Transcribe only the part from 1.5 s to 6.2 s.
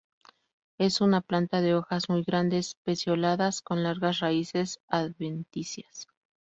de hojas muy grandes, pecioladas, con largas raíces adventicias.